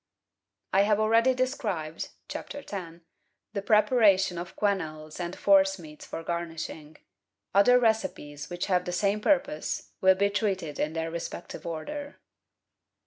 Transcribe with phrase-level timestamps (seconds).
[0.73, 3.01] I have already described (Chapter X.)
[3.53, 6.97] the preparation of quenelles and forcemeats for garnishing.
[7.53, 12.17] Other recipes which have the same purpose will be treated in their respective order.